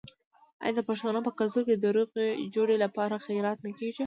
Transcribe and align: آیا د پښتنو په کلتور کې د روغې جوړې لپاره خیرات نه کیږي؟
آیا 0.63 0.75
د 0.77 0.79
پښتنو 0.89 1.19
په 1.27 1.31
کلتور 1.39 1.63
کې 1.67 1.75
د 1.77 1.85
روغې 1.95 2.27
جوړې 2.55 2.75
لپاره 2.83 3.23
خیرات 3.25 3.57
نه 3.65 3.71
کیږي؟ 3.77 3.99